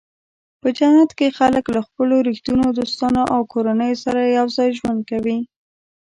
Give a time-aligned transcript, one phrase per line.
[0.61, 5.37] په جنت کې خلک له خپلو رښتینو دوستانو او کورنیو سره یوځای ژوند کوي.